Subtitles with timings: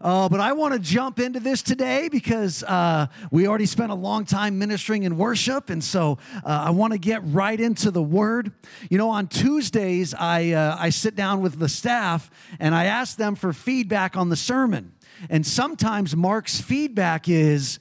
[0.00, 3.94] Uh, but I want to jump into this today because uh, we already spent a
[3.94, 5.68] long time ministering in worship.
[5.68, 8.52] And so uh, I want to get right into the word.
[8.88, 13.18] You know, on Tuesdays, I, uh, I sit down with the staff and I ask
[13.18, 14.92] them for feedback on the sermon.
[15.28, 17.78] And sometimes Mark's feedback is,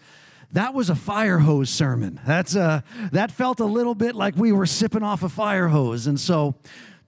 [0.52, 2.20] that was a fire hose sermon.
[2.26, 6.08] That's a, that felt a little bit like we were sipping off a fire hose.
[6.08, 6.56] And so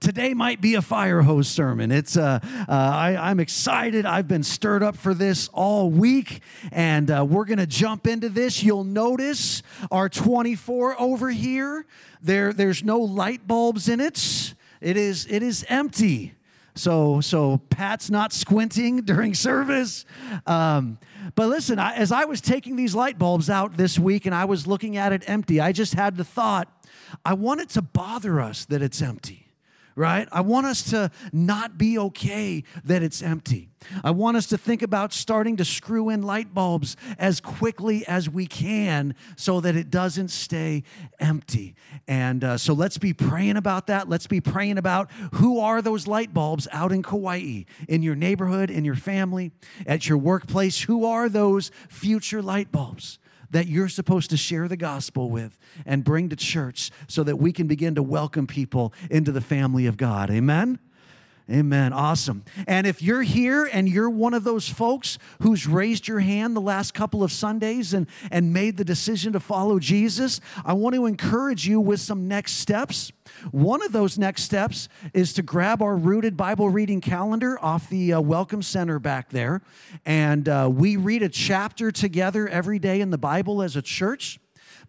[0.02, 1.92] today might be a fire hose sermon.
[1.92, 4.04] It's uh, uh, I, am excited.
[4.04, 8.62] I've been stirred up for this all week, and uh, we're gonna jump into this.
[8.62, 11.86] You'll notice our 24 over here.
[12.20, 14.54] There, there's no light bulbs in it.
[14.80, 16.34] It is it is empty.
[16.74, 20.04] So so Pat's not squinting during service.
[20.46, 20.98] Um,
[21.36, 24.46] but listen, I, as I was taking these light bulbs out this week and I
[24.46, 26.68] was looking at it empty, I just had the thought,
[27.24, 29.51] I want it to bother us that it's empty
[29.94, 30.28] right?
[30.32, 33.70] I want us to not be okay that it's empty.
[34.04, 38.28] I want us to think about starting to screw in light bulbs as quickly as
[38.28, 40.84] we can so that it doesn't stay
[41.18, 41.74] empty.
[42.06, 44.08] And uh, so let's be praying about that.
[44.08, 48.70] Let's be praying about who are those light bulbs out in Kauai, in your neighborhood,
[48.70, 49.52] in your family,
[49.86, 50.82] at your workplace.
[50.82, 53.18] Who are those future light bulbs?
[53.52, 57.52] That you're supposed to share the gospel with and bring to church so that we
[57.52, 60.30] can begin to welcome people into the family of God.
[60.30, 60.78] Amen?
[61.52, 61.92] Amen.
[61.92, 62.44] Awesome.
[62.66, 66.62] And if you're here and you're one of those folks who's raised your hand the
[66.62, 71.04] last couple of Sundays and, and made the decision to follow Jesus, I want to
[71.04, 73.12] encourage you with some next steps.
[73.50, 78.14] One of those next steps is to grab our rooted Bible reading calendar off the
[78.14, 79.60] uh, Welcome Center back there.
[80.06, 84.40] And uh, we read a chapter together every day in the Bible as a church.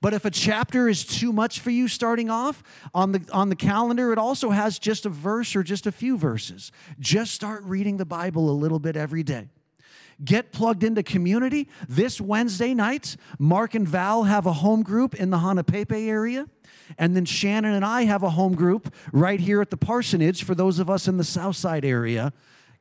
[0.04, 2.62] But if a chapter is too much for you starting off
[2.94, 6.18] on the on the calendar, it also has just a verse or just a few
[6.18, 6.74] verses.
[7.00, 9.48] Just start reading the Bible a little bit every day.
[10.22, 11.70] Get plugged into community.
[11.88, 16.48] This Wednesday night, Mark and Val have a home group in the Hanapepe area.
[16.98, 20.54] And then Shannon and I have a home group right here at the parsonage for
[20.54, 22.34] those of us in the South Side area.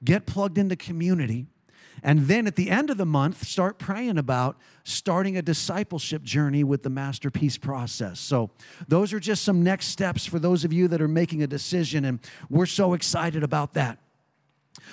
[0.02, 1.46] Get plugged into community.
[2.02, 6.64] And then at the end of the month, start praying about starting a discipleship journey
[6.64, 8.18] with the masterpiece process.
[8.18, 8.50] So,
[8.88, 12.04] those are just some next steps for those of you that are making a decision,
[12.04, 12.18] and
[12.50, 14.01] we're so excited about that.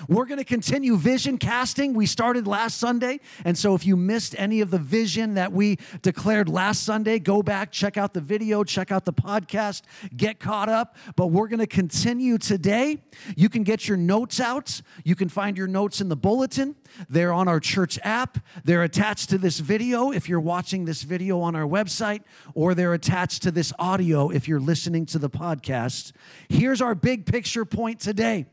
[0.08, 1.94] We're going to continue vision casting.
[1.94, 3.20] We started last Sunday.
[3.44, 7.44] And so if you missed any of the vision that we declared last Sunday, go
[7.44, 9.82] back, check out the video, check out the podcast,
[10.16, 10.96] get caught up.
[11.16, 13.02] But we're going to continue today.
[13.36, 14.82] You can get your notes out.
[15.04, 16.76] You can find your notes in the bulletin.
[17.10, 18.40] They're on our church app.
[18.64, 22.22] They're attached to this video if you're watching this video on our website,
[22.54, 26.12] or they're attached to this audio if you're listening to the podcast.
[26.48, 28.48] Here's our big picture point today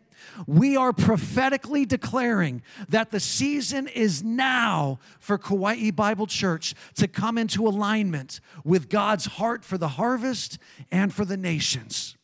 [0.47, 7.38] we are prophetically declaring that the season is now for Kauai Bible Church to come
[7.38, 10.59] into alignment with God's heart for the harvest
[10.91, 12.16] and for the nations.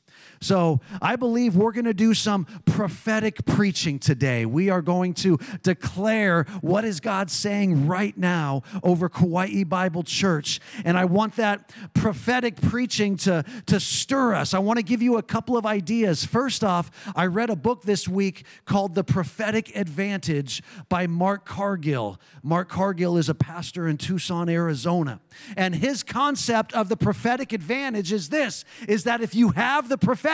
[0.43, 4.45] So I believe we're going to do some prophetic preaching today.
[4.45, 10.59] We are going to declare what is God saying right now over Kauai Bible Church.
[10.85, 14.53] And I want that prophetic preaching to, to stir us.
[14.53, 16.25] I want to give you a couple of ideas.
[16.25, 22.21] First off, I read a book this week called The Prophetic Advantage by Mark Cargill.
[22.43, 25.21] Mark Cargill is a pastor in Tucson, Arizona.
[25.57, 29.97] And his concept of the prophetic advantage is this is that if you have the
[29.97, 30.32] prophetic,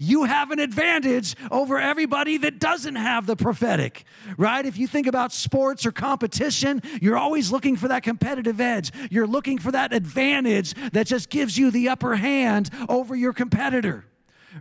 [0.00, 4.04] you have an advantage over everybody that doesn't have the prophetic.
[4.36, 4.64] Right?
[4.64, 8.90] If you think about sports or competition, you're always looking for that competitive edge.
[9.10, 14.04] You're looking for that advantage that just gives you the upper hand over your competitor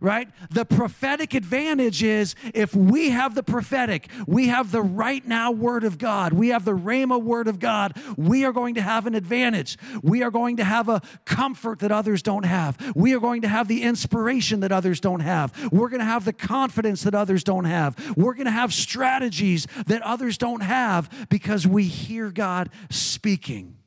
[0.02, 0.30] right?
[0.50, 5.84] The prophetic advantage is if we have the prophetic, we have the right now word
[5.84, 9.16] of God, we have the Rhema word of God, we are going to have an
[9.16, 9.78] advantage.
[10.02, 12.78] We are going to have a comfort that others don't have.
[12.96, 15.54] We are going to have the inspiration that others don't have.
[15.72, 18.16] We're going to have the confidence that others don't have.
[18.16, 23.78] We're going to have strategies that others don't have because we hear God speaking.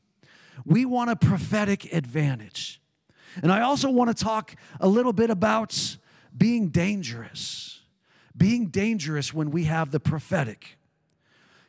[0.65, 2.81] We want a prophetic advantage.
[3.43, 5.97] And I also want to talk a little bit about
[6.37, 7.81] being dangerous.
[8.37, 10.79] Being dangerous when we have the prophetic.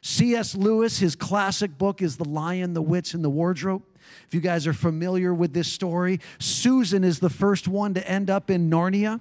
[0.01, 0.55] C.S.
[0.55, 3.83] Lewis, his classic book is The Lion, the Witch, and the Wardrobe.
[4.27, 8.29] If you guys are familiar with this story, Susan is the first one to end
[8.29, 9.19] up in Narnia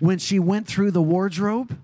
[0.00, 1.78] when she went through the wardrobe.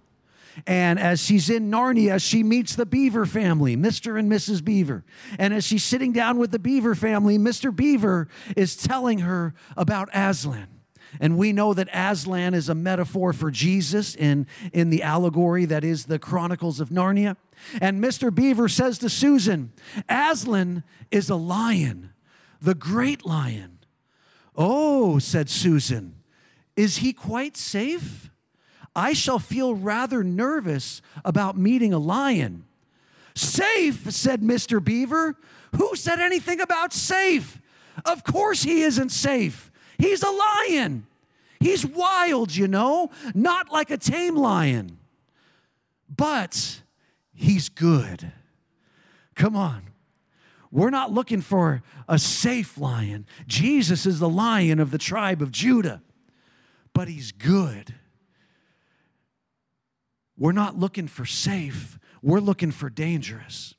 [0.67, 4.19] And as she's in Narnia, she meets the Beaver family, Mr.
[4.19, 4.64] and Mrs.
[4.64, 5.05] Beaver.
[5.38, 7.75] And as she's sitting down with the Beaver family, Mr.
[7.75, 10.69] Beaver is telling her about Aslan.
[11.20, 15.85] And we know that Aslan is a metaphor for Jesus in, in the allegory that
[15.85, 17.37] is the Chronicles of Narnia.
[17.81, 18.35] And Mr.
[18.35, 19.73] Beaver says to Susan,
[20.08, 22.12] Aslan is a lion,
[22.61, 23.79] the great lion.
[24.56, 26.17] Oh, said Susan,
[26.76, 28.31] is he quite safe?
[28.96, 32.64] I shall feel rather nervous about meeting a lion.
[33.34, 34.82] Safe, said Mr.
[34.82, 35.37] Beaver.
[35.76, 37.60] Who said anything about safe?
[38.06, 39.70] Of course he isn't safe.
[39.98, 41.06] He's a lion.
[41.60, 44.98] He's wild, you know, not like a tame lion.
[46.14, 46.81] But
[47.34, 48.32] he's good.
[49.34, 49.82] Come on.
[50.70, 53.26] We're not looking for a safe lion.
[53.46, 56.02] Jesus is the lion of the tribe of Judah,
[56.94, 57.94] but he's good.
[60.38, 63.74] We're not looking for safe, we're looking for dangerous.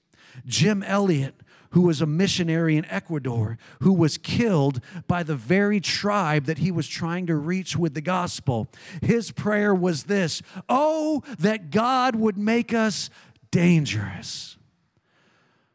[0.45, 1.35] Jim Elliot,
[1.71, 6.71] who was a missionary in Ecuador, who was killed by the very tribe that he
[6.71, 8.67] was trying to reach with the gospel.
[9.01, 13.09] His prayer was this Oh, that God would make us
[13.51, 14.57] dangerous.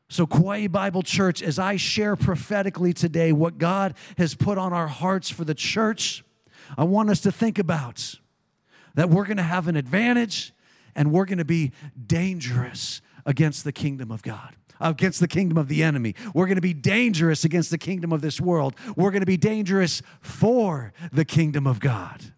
[0.08, 4.88] So, Kauai Bible Church, as I share prophetically today what God has put on our
[4.88, 6.22] hearts for the church,
[6.76, 8.16] I want us to think about
[8.94, 10.52] that we're going to have an advantage
[10.94, 11.72] and we're going to be
[12.06, 16.14] dangerous against the kingdom of God against the kingdom of the enemy.
[16.34, 18.74] We're going to be dangerous against the kingdom of this world.
[18.96, 22.32] We're going to be dangerous for the kingdom of God.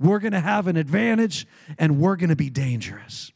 [0.00, 1.46] We're going to have an advantage
[1.78, 3.32] and we're going to be dangerous.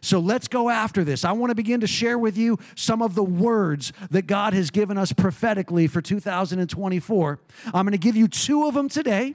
[0.00, 1.24] So let's go after this.
[1.24, 4.70] I want to begin to share with you some of the words that God has
[4.70, 7.40] given us prophetically for 2024.
[7.66, 9.34] I'm going to give you two of them today.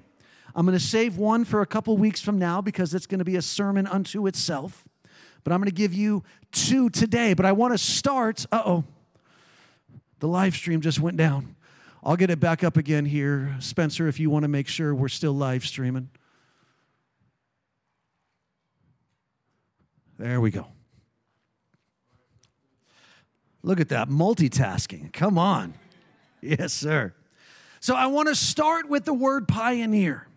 [0.56, 3.26] I'm going to save one for a couple weeks from now because it's going to
[3.26, 4.88] be a sermon unto itself.
[5.44, 7.34] But I'm going to give you two today.
[7.34, 8.46] But I want to start.
[8.52, 8.84] Uh oh,
[10.20, 11.56] the live stream just went down.
[12.04, 13.56] I'll get it back up again here.
[13.60, 16.10] Spencer, if you want to make sure we're still live streaming.
[20.18, 20.68] There we go.
[23.64, 25.12] Look at that multitasking.
[25.12, 25.74] Come on.
[26.42, 27.14] Yes, sir.
[27.82, 30.29] So I want to start with the word pioneer.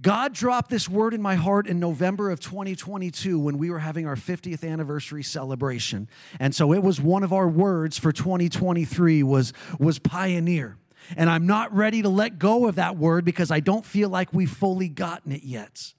[0.00, 4.06] God dropped this word in my heart in November of 2022 when we were having
[4.06, 6.08] our 50th anniversary celebration.
[6.38, 10.78] And so it was one of our words for 2023 was, was pioneer.
[11.16, 14.32] And I'm not ready to let go of that word because I don't feel like
[14.32, 15.92] we've fully gotten it yet.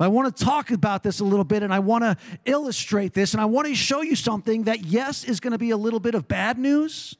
[0.00, 3.34] I want to talk about this a little bit and I want to illustrate this
[3.34, 6.00] and I want to show you something that, yes, is going to be a little
[6.00, 7.16] bit of bad news,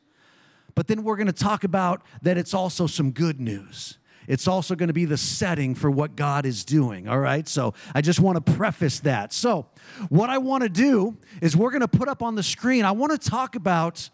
[0.74, 4.74] but then we're going to talk about that it's also some good news it's also
[4.74, 7.08] going to be the setting for what God is doing.
[7.08, 7.48] All right.
[7.48, 9.32] So I just want to preface that.
[9.32, 9.66] So,
[10.08, 12.92] what I want to do is we're going to put up on the screen, I
[12.92, 14.08] want to talk about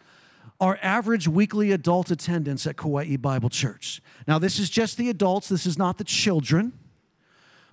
[0.59, 4.01] our average weekly adult attendance at Kauai Bible Church.
[4.27, 6.73] Now, this is just the adults, this is not the children.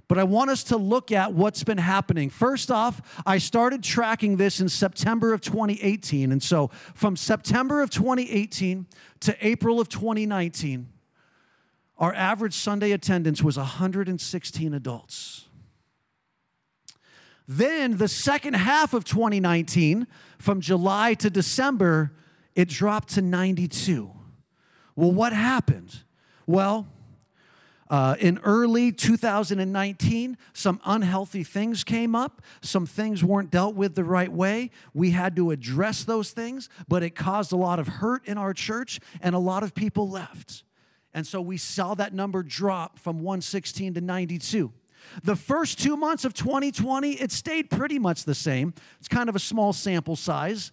[0.09, 2.31] But I want us to look at what's been happening.
[2.31, 6.31] First off, I started tracking this in September of 2018.
[6.31, 8.87] And so from September of 2018
[9.21, 10.89] to April of 2019,
[11.99, 15.47] our average Sunday attendance was 116 adults.
[17.49, 20.07] Then, the second half of 2019,
[20.39, 22.13] from July to December,
[22.55, 24.11] it dropped to 92.
[24.97, 26.01] Well, what happened?
[26.47, 26.89] Well,
[27.89, 32.43] uh, in early 2019, some unhealthy things came up.
[32.61, 34.71] Some things weren't dealt with the right way.
[34.93, 38.53] We had to address those things, but it caused a lot of hurt in our
[38.53, 40.65] church, and a lot of people left.
[41.17, 44.71] And so we saw that number drop from 116 to 92.
[45.25, 48.75] The first two months of 2020, it stayed pretty much the same.
[48.99, 50.73] It's kind of a small sample size.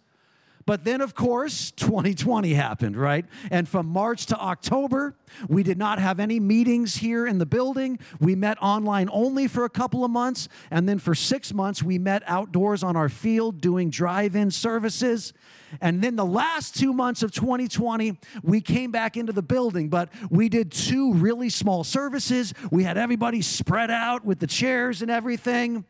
[0.66, 3.26] But then, of course, 2020 happened, right?
[3.52, 5.16] And from March to October,
[5.48, 8.00] we did not have any meetings here in the building.
[8.20, 10.48] We met online only for a couple of months.
[10.72, 15.34] And then for six months, we met outdoors on our field doing drive in services.
[15.82, 20.10] And then the last two months of 2020, we came back into the building, but
[20.30, 22.54] we did two really small services.
[22.72, 25.86] We had everybody spread out with the chairs and everything.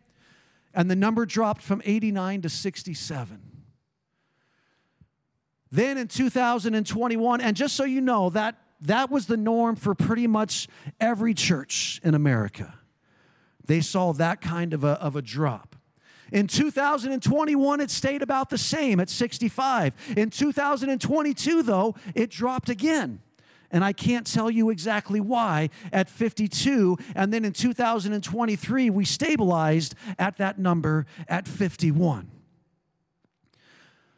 [0.73, 3.52] And the number dropped from 89 to 67.
[5.73, 10.27] Then in 2021, and just so you know, that, that was the norm for pretty
[10.27, 10.67] much
[11.01, 12.75] every church in America.
[13.65, 15.75] They saw that kind of a, of a drop.
[16.31, 19.95] In 2021, it stayed about the same at 65.
[20.15, 23.19] In 2022, though, it dropped again.
[23.71, 26.99] And I can't tell you exactly why at 52.
[27.15, 32.29] And then in 2023, we stabilized at that number at 51.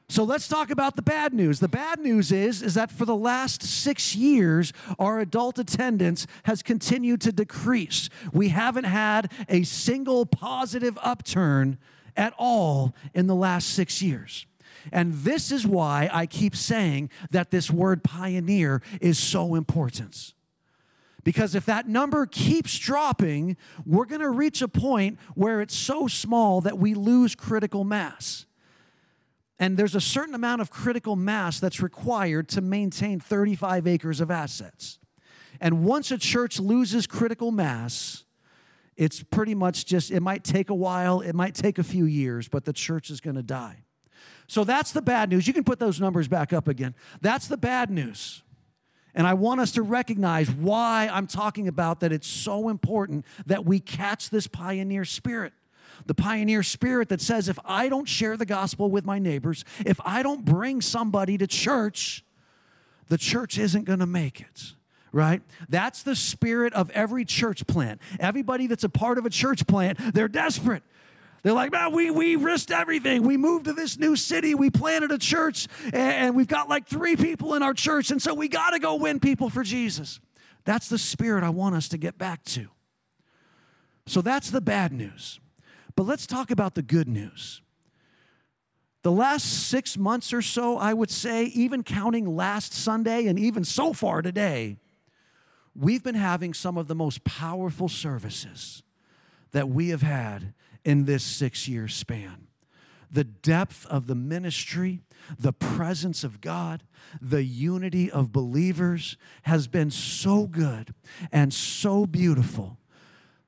[0.07, 1.59] So let's talk about the bad news.
[1.59, 6.61] The bad news is, is that for the last six years, our adult attendance has
[6.61, 8.09] continued to decrease.
[8.31, 11.79] We haven't had a single positive upturn
[12.15, 14.45] at all in the last six years.
[14.91, 20.33] And this is why I keep saying that this word pioneer is so important.
[21.23, 26.07] Because if that number keeps dropping, we're going to reach a point where it's so
[26.07, 28.45] small that we lose critical mass.
[29.59, 34.29] And there's a certain amount of critical mass that's required to maintain 35 acres of
[34.29, 34.99] assets.
[35.61, 38.25] And once a church loses critical mass,
[38.97, 42.47] it's pretty much just, it might take a while, it might take a few years,
[42.47, 43.83] but the church is going to die.
[44.47, 45.47] So that's the bad news.
[45.47, 46.93] You can put those numbers back up again.
[47.21, 48.43] That's the bad news.
[49.13, 53.65] And I want us to recognize why I'm talking about that it's so important that
[53.65, 55.53] we catch this pioneer spirit.
[56.05, 59.99] The pioneer spirit that says, if I don't share the gospel with my neighbors, if
[60.05, 62.23] I don't bring somebody to church,
[63.07, 64.73] the church isn't going to make it
[65.15, 65.41] right?
[65.69, 68.01] That's the spirit of every church plant.
[68.19, 70.83] Everybody that's a part of a church plant, they're desperate.
[71.41, 73.23] They're like, man, we, we risked everything.
[73.23, 74.55] We moved to this new city.
[74.55, 78.11] We planted a church, and, and we've got like three people in our church.
[78.11, 80.19] And so we got to go win people for Jesus.
[80.65, 82.67] That's the spirit I want us to get back to.
[84.07, 85.39] So that's the bad news.
[85.95, 87.61] But let's talk about the good news.
[89.03, 93.63] The last six months or so, I would say, even counting last Sunday and even
[93.63, 94.77] so far today,
[95.75, 98.81] we've been having some of the most powerful services
[99.51, 102.47] that we have had in this six year span.
[103.11, 105.01] The depth of the ministry,
[105.37, 106.83] the presence of God,
[107.21, 110.93] the unity of believers has been so good
[111.31, 112.79] and so beautiful.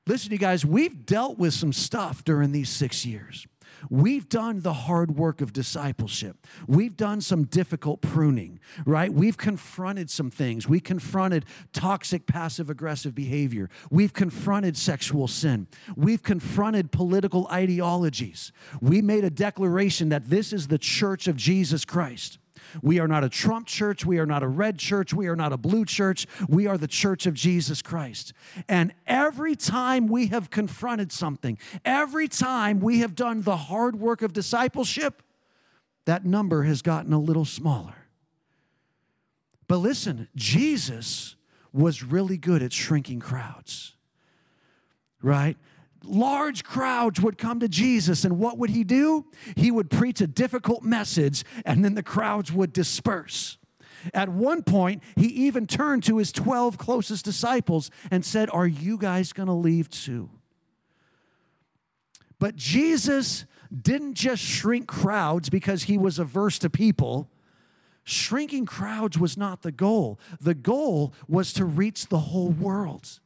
[0.08, 3.46] Listen, you guys, we've dealt with some stuff during these six years.
[3.90, 6.48] We've done the hard work of discipleship.
[6.66, 9.14] We've done some difficult pruning, right?
[9.14, 10.68] We've confronted some things.
[10.68, 13.70] We confronted toxic passive aggressive behavior.
[13.92, 15.68] We've confronted sexual sin.
[15.98, 18.54] We've confronted political ideologies.
[18.82, 22.40] We made a declaration that this is the church of Jesus Christ.
[22.82, 24.06] We are not a Trump church.
[24.06, 25.14] We are not a red church.
[25.14, 26.28] We are not a blue church.
[26.48, 28.34] We are the church of Jesus Christ.
[28.68, 34.22] And every time we have confronted something, every time we have done the hard work
[34.22, 35.24] of discipleship,
[36.06, 38.08] that number has gotten a little smaller.
[39.68, 41.36] But listen, Jesus
[41.74, 43.94] was really good at shrinking crowds,
[45.22, 45.58] right?
[46.08, 49.26] Large crowds would come to Jesus, and what would he do?
[49.56, 53.58] He would preach a difficult message, and then the crowds would disperse.
[54.14, 58.98] At one point, he even turned to his 12 closest disciples and said, Are you
[58.98, 60.30] guys going to leave too?
[62.40, 63.46] But Jesus
[63.82, 67.30] didn't just shrink crowds because he was averse to people.
[68.04, 70.20] Shrinking crowds was not the goal.
[70.40, 73.20] The goal was to reach the whole world.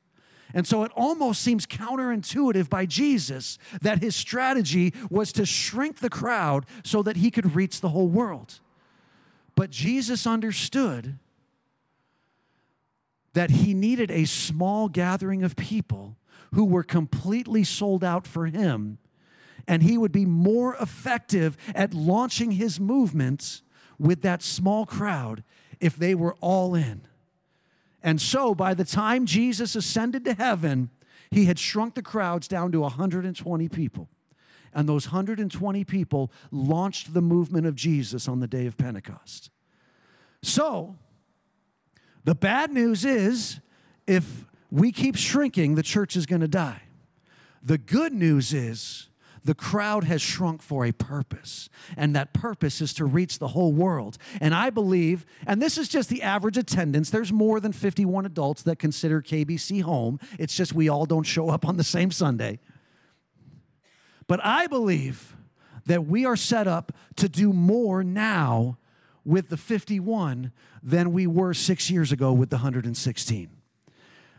[0.53, 6.09] And so it almost seems counterintuitive by Jesus that his strategy was to shrink the
[6.09, 8.59] crowd so that he could reach the whole world.
[9.55, 11.17] But Jesus understood
[13.33, 16.17] that he needed a small gathering of people
[16.53, 18.97] who were completely sold out for him,
[19.67, 23.61] and he would be more effective at launching his movements
[23.97, 25.43] with that small crowd
[25.79, 27.01] if they were all in.
[28.03, 30.89] And so by the time Jesus ascended to heaven,
[31.29, 34.09] he had shrunk the crowds down to 120 people.
[34.73, 39.49] And those 120 people launched the movement of Jesus on the day of Pentecost.
[40.41, 40.97] So,
[42.23, 43.59] the bad news is
[44.07, 46.83] if we keep shrinking, the church is going to die.
[47.61, 49.09] The good news is
[49.43, 53.73] the crowd has shrunk for a purpose, and that purpose is to reach the whole
[53.73, 54.17] world.
[54.39, 58.61] And I believe, and this is just the average attendance, there's more than 51 adults
[58.63, 60.19] that consider KBC home.
[60.37, 62.59] It's just we all don't show up on the same Sunday.
[64.27, 65.35] But I believe
[65.87, 68.77] that we are set up to do more now
[69.25, 70.51] with the 51
[70.83, 73.49] than we were six years ago with the 116.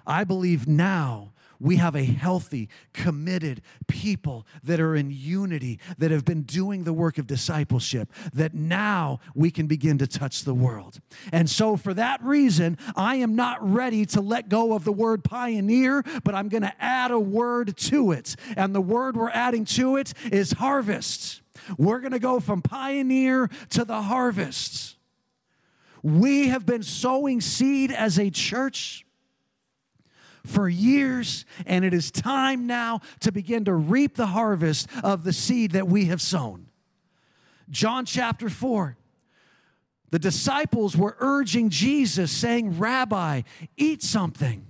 [0.06, 1.31] I believe now
[1.62, 6.92] we have a healthy, committed people that are in unity, that have been doing the
[6.92, 10.98] work of discipleship, that now we can begin to touch the world.
[11.30, 15.22] And so, for that reason, I am not ready to let go of the word
[15.22, 18.34] pioneer, but I'm going to add a word to it.
[18.56, 21.42] And the word we're adding to it is harvest.
[21.78, 24.96] We're going to go from pioneer to the harvest.
[26.02, 29.06] We have been sowing seed as a church
[30.44, 35.32] for years, and it is time now to begin to reap the harvest of the
[35.32, 36.66] seed that we have sown.
[37.70, 38.96] John chapter 4.
[40.10, 43.42] The disciples were urging Jesus, saying, Rabbi,
[43.78, 44.66] eat something.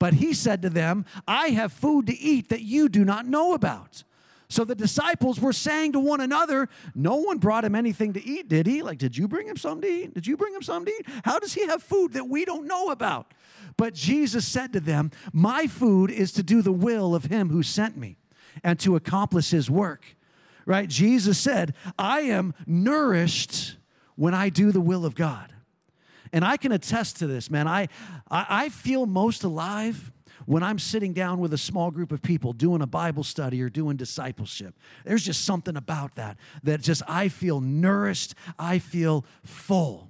[0.00, 3.54] But he said to them, I have food to eat that you do not know
[3.54, 4.02] about.
[4.48, 8.48] So the disciples were saying to one another, No one brought him anything to eat,
[8.48, 8.82] did he?
[8.82, 10.14] Like, did you bring him something to eat?
[10.14, 11.22] Did you bring him something to eat?
[11.24, 13.32] How does he have food that we don't know about?
[13.76, 17.62] But Jesus said to them, My food is to do the will of him who
[17.62, 18.16] sent me
[18.62, 20.16] and to accomplish his work.
[20.66, 20.88] Right?
[20.88, 23.76] Jesus said, I am nourished
[24.16, 25.52] when I do the will of God.
[26.32, 27.68] And I can attest to this, man.
[27.68, 27.88] I,
[28.30, 30.10] I, I feel most alive
[30.46, 33.68] when I'm sitting down with a small group of people doing a Bible study or
[33.68, 34.74] doing discipleship.
[35.04, 40.08] There's just something about that that just I feel nourished, I feel full.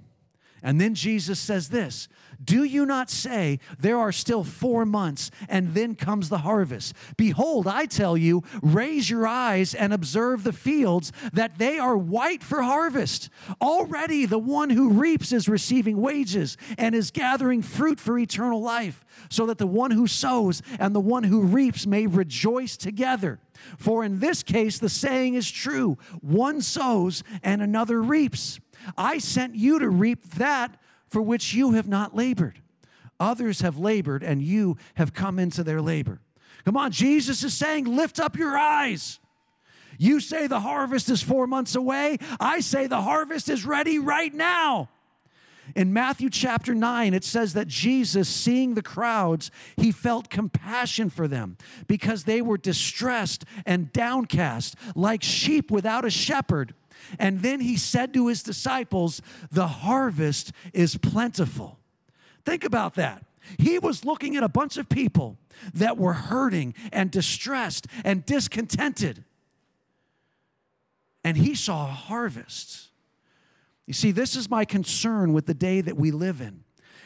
[0.65, 2.07] And then Jesus says this
[2.43, 6.95] Do you not say, There are still four months, and then comes the harvest?
[7.17, 12.41] Behold, I tell you, raise your eyes and observe the fields, that they are white
[12.41, 13.29] for harvest.
[13.61, 19.05] Already the one who reaps is receiving wages and is gathering fruit for eternal life,
[19.29, 23.39] so that the one who sows and the one who reaps may rejoice together.
[23.77, 28.59] For in this case, the saying is true one sows and another reaps.
[28.97, 30.77] I sent you to reap that
[31.07, 32.61] for which you have not labored.
[33.19, 36.19] Others have labored, and you have come into their labor.
[36.65, 39.19] Come on, Jesus is saying, lift up your eyes.
[39.97, 42.17] You say the harvest is four months away.
[42.39, 44.89] I say the harvest is ready right now.
[45.75, 51.27] In Matthew chapter 9, it says that Jesus, seeing the crowds, he felt compassion for
[51.27, 56.75] them because they were distressed and downcast, like sheep without a shepherd.
[57.19, 59.21] And then he said to his disciples,
[59.51, 61.79] The harvest is plentiful.
[62.45, 63.25] Think about that.
[63.59, 65.37] He was looking at a bunch of people
[65.73, 69.23] that were hurting and distressed and discontented.
[71.23, 72.89] And he saw a harvest.
[73.85, 76.63] You see, this is my concern with the day that we live in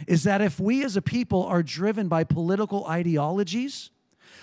[0.08, 3.90] is that if we as a people are driven by political ideologies,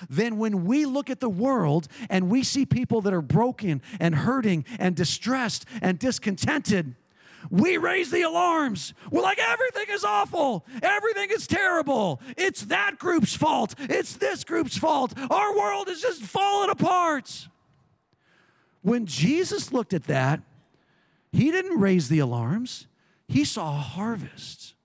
[0.08, 4.14] then when we look at the world and we see people that are broken and
[4.14, 6.94] hurting and distressed and discontented,
[7.50, 8.94] we raise the alarms.
[9.10, 10.66] We're like, everything is awful.
[10.82, 12.20] Everything is terrible.
[12.36, 13.74] It's that group's fault.
[13.78, 15.14] It's this group's fault.
[15.30, 17.48] Our world is just falling apart.
[18.82, 20.40] When Jesus looked at that,
[21.32, 22.86] he didn't raise the alarms,
[23.28, 24.75] he saw a harvest.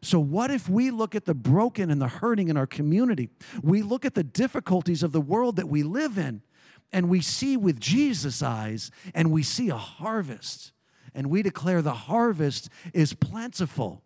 [0.00, 3.30] So, what if we look at the broken and the hurting in our community?
[3.62, 6.42] We look at the difficulties of the world that we live in,
[6.92, 10.72] and we see with Jesus' eyes, and we see a harvest.
[11.14, 14.04] And we declare the harvest is plentiful,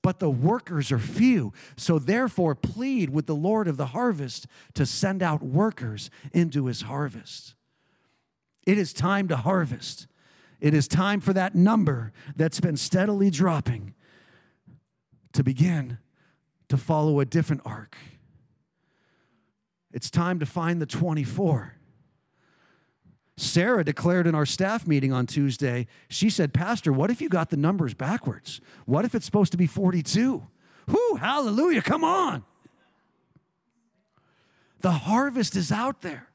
[0.00, 1.52] but the workers are few.
[1.76, 6.82] So, therefore, plead with the Lord of the harvest to send out workers into his
[6.82, 7.54] harvest.
[8.66, 10.06] It is time to harvest.
[10.60, 13.94] It is time for that number that's been steadily dropping
[15.32, 15.98] to begin
[16.68, 17.96] to follow a different arc.
[19.92, 21.76] It's time to find the 24.
[23.36, 27.48] Sarah declared in our staff meeting on Tuesday, she said, Pastor, what if you got
[27.48, 28.60] the numbers backwards?
[28.84, 30.46] What if it's supposed to be 42?
[30.86, 32.44] Whoo, hallelujah, come on.
[34.80, 36.28] The harvest is out there.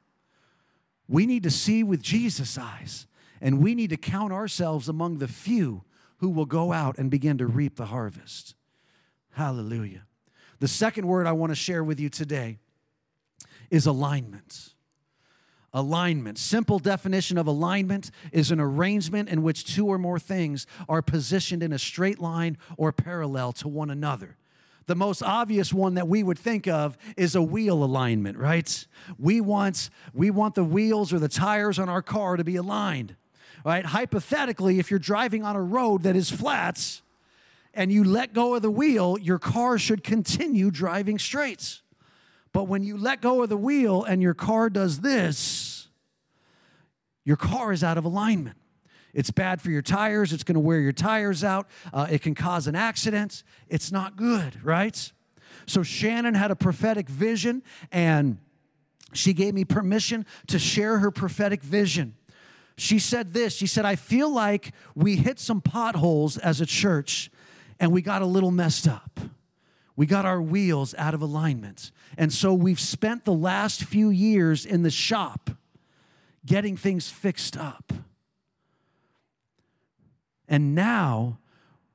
[1.08, 3.06] We need to see with Jesus' eyes,
[3.40, 5.84] and we need to count ourselves among the few
[6.18, 8.55] who will go out and begin to reap the harvest.
[9.36, 10.06] Hallelujah.
[10.60, 12.56] The second word I want to share with you today
[13.70, 14.72] is alignment.
[15.74, 16.38] Alignment.
[16.38, 21.62] Simple definition of alignment is an arrangement in which two or more things are positioned
[21.62, 24.38] in a straight line or parallel to one another.
[24.86, 28.86] The most obvious one that we would think of is a wheel alignment, right?
[29.18, 33.16] We want, we want the wheels or the tires on our car to be aligned,
[33.66, 33.84] right?
[33.84, 37.02] Hypothetically, if you're driving on a road that is flats,
[37.76, 41.82] and you let go of the wheel, your car should continue driving straight.
[42.52, 45.88] But when you let go of the wheel and your car does this,
[47.22, 48.56] your car is out of alignment.
[49.12, 50.32] It's bad for your tires.
[50.32, 51.68] It's going to wear your tires out.
[51.92, 53.44] Uh, it can cause an accident.
[53.68, 55.12] It's not good, right?
[55.66, 57.62] So Shannon had a prophetic vision
[57.92, 58.38] and
[59.12, 62.14] she gave me permission to share her prophetic vision.
[62.78, 67.30] She said this She said, I feel like we hit some potholes as a church
[67.78, 69.20] and we got a little messed up.
[69.96, 71.90] We got our wheels out of alignment.
[72.18, 75.50] And so we've spent the last few years in the shop
[76.44, 77.92] getting things fixed up.
[80.48, 81.38] And now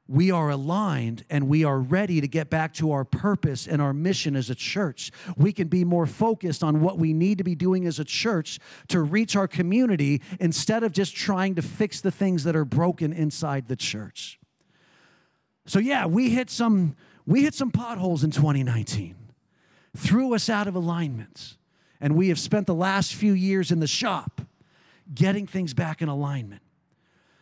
[0.07, 3.93] we are aligned and we are ready to get back to our purpose and our
[3.93, 5.09] mission as a church.
[5.37, 8.59] We can be more focused on what we need to be doing as a church
[8.89, 13.13] to reach our community instead of just trying to fix the things that are broken
[13.13, 14.40] inside the church.
[15.65, 16.95] So yeah, we hit some
[17.25, 19.15] we hit some potholes in 2019.
[19.95, 21.57] Threw us out of alignment.
[21.99, 24.41] And we have spent the last few years in the shop
[25.13, 26.63] getting things back in alignment.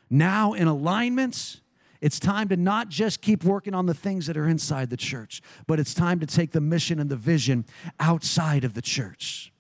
[0.10, 1.62] Now, in alignments,
[2.02, 5.42] it's time to not just keep working on the things that are inside the church,
[5.68, 7.66] but it's time to take the mission and the vision
[8.00, 9.54] outside of the church.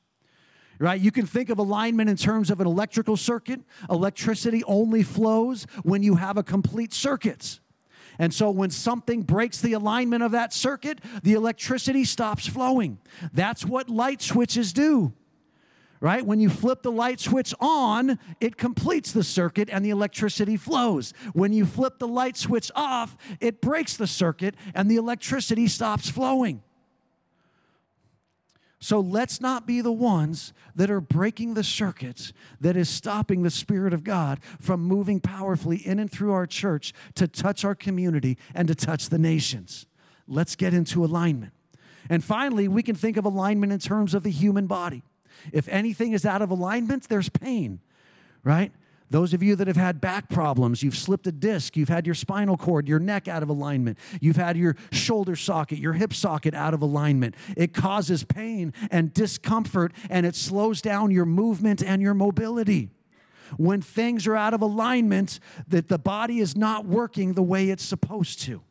[0.79, 0.99] Right?
[0.99, 3.59] You can think of alignment in terms of an electrical circuit.
[3.89, 7.59] Electricity only flows when you have a complete circuit.
[8.19, 12.99] And so when something breaks the alignment of that circuit, the electricity stops flowing.
[13.33, 15.13] That's what light switches do
[16.01, 16.25] right?
[16.25, 21.13] When you flip the light switch on, it completes the circuit and the electricity flows.
[21.33, 26.09] When you flip the light switch off, it breaks the circuit and the electricity stops
[26.09, 26.63] flowing.
[28.81, 33.49] So let's not be the ones that are breaking the circuits that is stopping the
[33.49, 38.37] Spirit of God from moving powerfully in and through our church to touch our community
[38.55, 39.85] and to touch the nations.
[40.27, 41.53] Let's get into alignment.
[42.09, 45.03] And finally, we can think of alignment in terms of the human body.
[45.51, 47.81] If anything is out of alignment, there's pain,
[48.43, 48.71] right?
[49.09, 52.13] Those of you that have had back problems, you've slipped a disc, you've had your
[52.13, 56.53] spinal cord, your neck out of alignment, you've had your shoulder socket, your hip socket
[56.53, 57.35] out of alignment.
[57.57, 62.89] It causes pain and discomfort and it slows down your movement and your mobility.
[63.57, 67.83] When things are out of alignment, that the body is not working the way it's
[67.83, 68.61] supposed to.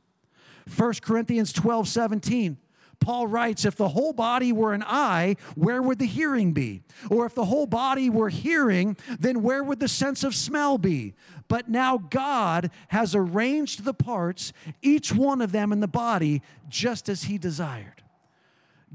[0.76, 2.58] 1 Corinthians 12 17
[3.00, 6.82] Paul writes, if the whole body were an eye, where would the hearing be?
[7.10, 11.14] Or if the whole body were hearing, then where would the sense of smell be?
[11.48, 17.08] But now God has arranged the parts, each one of them in the body, just
[17.08, 18.02] as He desired.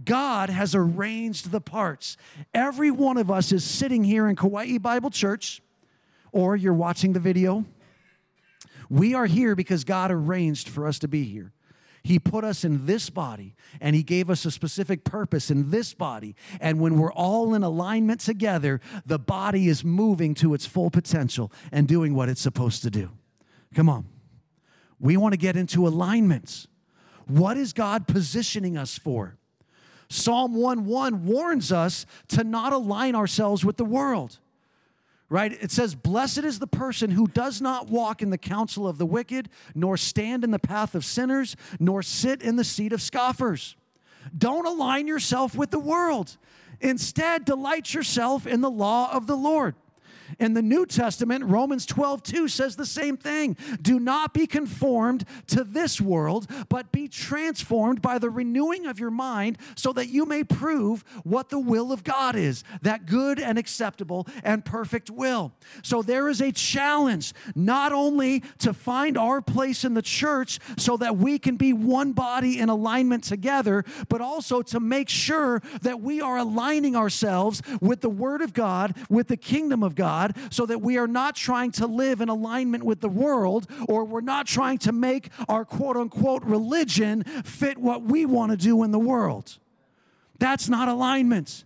[0.05, 2.17] God has arranged the parts.
[2.53, 5.61] Every one of us is sitting here in Kauai Bible Church,
[6.31, 7.65] or you're watching the video.
[8.89, 11.51] We are here because God arranged for us to be here.
[12.03, 15.93] He put us in this body and He gave us a specific purpose in this
[15.93, 16.35] body.
[16.59, 21.51] And when we're all in alignment together, the body is moving to its full potential
[21.71, 23.09] and doing what it's supposed to do.
[23.73, 24.05] Come on.
[24.99, 26.67] We want to get into alignments.
[27.25, 29.37] What is God positioning us for?
[30.09, 34.39] Psalm 1 1 warns us to not align ourselves with the world
[35.33, 35.51] right?
[35.63, 39.05] It says, Blessed is the person who does not walk in the counsel of the
[39.05, 43.75] wicked, nor stand in the path of sinners, nor sit in the seat of scoffers.
[44.37, 46.37] Don't align yourself with the world.
[46.79, 49.73] Instead, delight yourself in the law of the Lord.
[50.39, 53.57] In the New Testament, Romans 12, 2 says the same thing.
[53.81, 59.11] Do not be conformed to this world, but be transformed by the renewing of your
[59.11, 63.57] mind so that you may prove what the will of God is, that good and
[63.57, 65.53] acceptable and perfect will.
[65.81, 70.97] So there is a challenge not only to find our place in the church so
[70.97, 76.01] that we can be one body in alignment together, but also to make sure that
[76.01, 80.37] we are aligning ourselves with the Word of God, with the kingdom of God God
[80.49, 84.21] so that we are not trying to live in alignment with the world or we're
[84.21, 88.91] not trying to make our quote unquote religion fit what we want to do in
[88.91, 89.57] the world.
[90.39, 91.65] That's not alignment.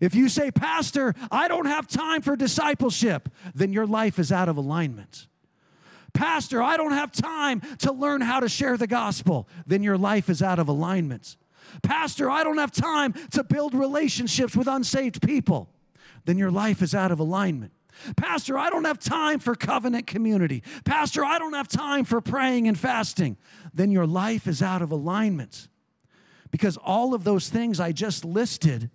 [0.00, 4.48] If you say, Pastor, I don't have time for discipleship, then your life is out
[4.48, 5.26] of alignment.
[6.12, 10.28] Pastor, I don't have time to learn how to share the gospel, then your life
[10.28, 11.36] is out of alignment.
[11.82, 15.68] Pastor, I don't have time to build relationships with unsaved people
[16.24, 17.72] then your life is out of alignment.
[18.16, 20.62] Pastor, I don't have time for covenant community.
[20.84, 23.36] Pastor, I don't have time for praying and fasting.
[23.74, 25.68] Then your life is out of alignment.
[26.50, 28.90] Because all of those things I just listed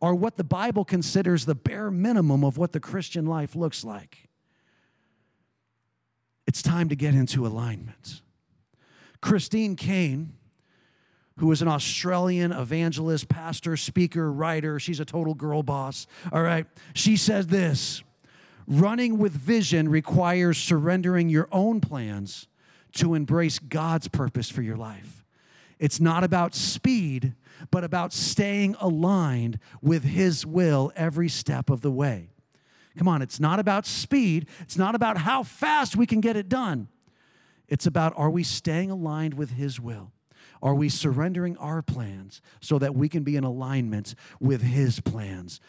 [0.00, 4.28] are what the Bible considers the bare minimum of what the Christian life looks like.
[6.46, 8.22] It's time to get into alignment.
[9.20, 10.34] Christine Caine
[11.38, 14.78] who is an Australian evangelist, pastor, speaker, writer.
[14.78, 16.06] She's a total girl boss.
[16.32, 16.66] All right.
[16.94, 18.02] She says this
[18.66, 22.48] running with vision requires surrendering your own plans
[22.92, 25.24] to embrace God's purpose for your life.
[25.78, 27.34] It's not about speed,
[27.70, 32.30] but about staying aligned with His will every step of the way.
[32.96, 36.48] Come on, it's not about speed, it's not about how fast we can get it
[36.48, 36.88] done.
[37.68, 40.12] It's about are we staying aligned with His will?
[40.62, 45.60] Are we surrendering our plans so that we can be in alignment with His plans?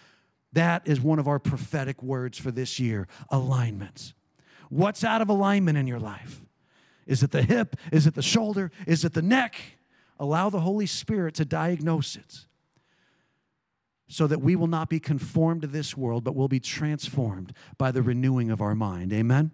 [0.54, 4.14] That is one of our prophetic words for this year alignment.
[4.70, 6.42] What's out of alignment in your life?
[7.06, 7.76] Is it the hip?
[7.92, 8.72] Is it the shoulder?
[8.86, 9.56] Is it the neck?
[10.20, 12.46] Allow the Holy Spirit to diagnose it
[14.08, 17.92] so that we will not be conformed to this world, but will be transformed by
[17.92, 19.14] the renewing of our mind.
[19.14, 19.52] Amen?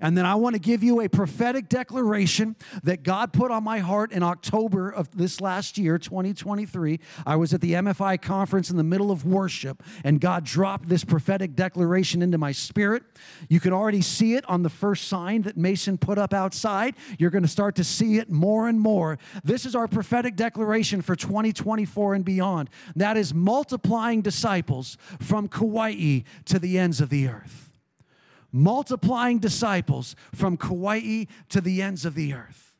[0.00, 3.78] And then I want to give you a prophetic declaration that God put on my
[3.78, 6.98] heart in October of this last year, 2023.
[7.24, 11.04] I was at the MFI conference in the middle of worship, and God dropped this
[11.04, 13.04] prophetic declaration into my spirit.
[13.48, 16.94] You can already see it on the first sign that Mason put up outside.
[17.18, 19.18] You're going to start to see it more and more.
[19.44, 22.70] This is our prophetic declaration for 2024 and beyond.
[22.96, 27.71] That is multiplying disciples from Kauai to the ends of the earth
[28.52, 32.76] multiplying disciples from Kauai to the ends of the earth.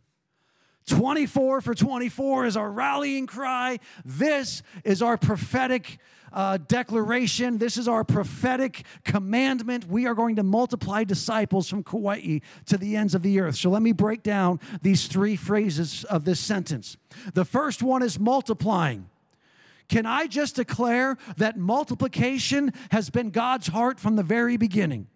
[0.86, 3.78] 24 for 24 is our rallying cry.
[4.04, 5.98] This is our prophetic
[6.32, 7.58] uh, declaration.
[7.58, 9.86] This is our prophetic commandment.
[9.86, 13.56] We are going to multiply disciples from Kauai to the ends of the earth.
[13.56, 16.96] So let me break down these three phrases of this sentence.
[17.34, 19.08] The first one is multiplying.
[19.88, 25.06] Can I just declare that multiplication has been God's heart from the very beginning?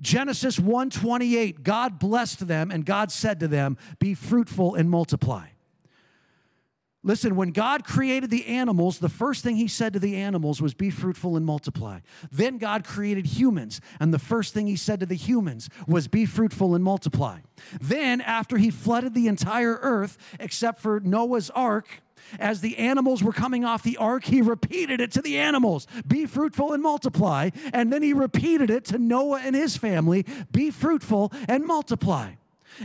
[0.00, 5.48] Genesis 1:28 God blessed them and God said to them be fruitful and multiply.
[7.06, 10.72] Listen, when God created the animals, the first thing he said to the animals was
[10.72, 12.00] be fruitful and multiply.
[12.32, 16.24] Then God created humans, and the first thing he said to the humans was be
[16.24, 17.40] fruitful and multiply.
[17.78, 22.00] Then after he flooded the entire earth except for Noah's ark,
[22.38, 26.26] as the animals were coming off the ark, he repeated it to the animals be
[26.26, 27.50] fruitful and multiply.
[27.72, 32.34] And then he repeated it to Noah and his family be fruitful and multiply.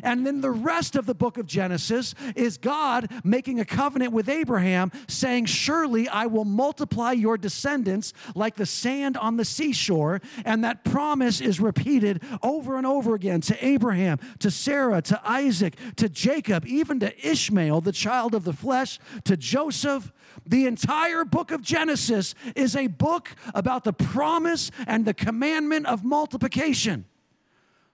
[0.04, 4.30] And then the rest of the book of Genesis is God making a covenant with
[4.30, 10.22] Abraham, saying, Surely I will multiply your descendants like the sand on the seashore.
[10.46, 15.76] And that promise is repeated over and over again to Abraham, to Sarah, to Isaac,
[15.98, 20.12] to Jacob, even to Ishmael, the child of the flesh, to Joseph.
[20.46, 26.04] The entire book of Genesis is a book about the promise and the commandment of
[26.04, 27.06] multiplication.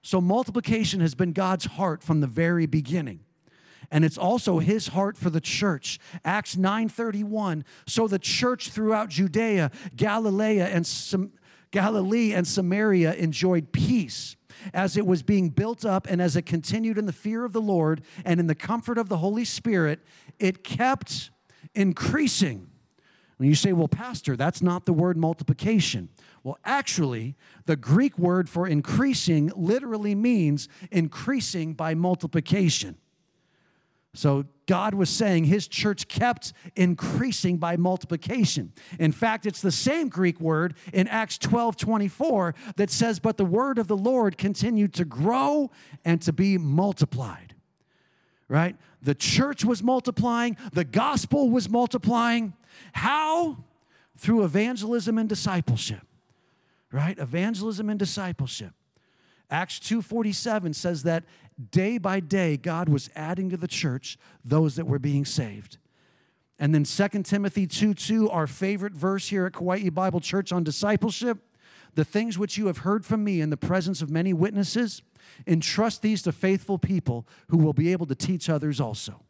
[0.05, 3.21] So multiplication has been God's heart from the very beginning.
[3.89, 5.97] And it's also his heart for the church.
[6.23, 7.65] Acts 9:31.
[7.87, 11.31] So the church throughout Judea, Galilee and Sam-
[11.71, 14.35] Galilee and Samaria enjoyed peace
[14.75, 17.59] as it was being built up and as it continued in the fear of the
[17.59, 20.01] Lord and in the comfort of the Holy Spirit,
[20.37, 21.31] it kept
[21.73, 22.67] increasing.
[23.37, 26.09] When you say, well, Pastor, that's not the word multiplication.
[26.43, 32.97] Well, actually, the Greek word for increasing literally means increasing by multiplication.
[34.15, 38.71] So God was saying his church kept increasing by multiplication.
[38.97, 43.45] In fact, it's the same Greek word in Acts 12 24 that says, But the
[43.45, 45.71] word of the Lord continued to grow
[46.03, 47.55] and to be multiplied.
[48.47, 48.75] Right?
[49.01, 52.53] The church was multiplying, the gospel was multiplying.
[52.93, 53.57] How?
[54.17, 56.01] Through evangelism and discipleship
[56.95, 57.19] right?
[57.19, 58.73] Evangelism and discipleship.
[59.51, 61.25] Acts 2:47 says that
[61.71, 65.77] day by day God was adding to the church those that were being saved.
[66.57, 70.63] And then 2 Timothy 2 2, our favorite verse here at Kauai Bible Church on
[70.63, 71.39] discipleship.
[71.95, 75.01] The things which you have heard from me in the presence of many witnesses,
[75.47, 79.23] entrust these to faithful people who will be able to teach others also.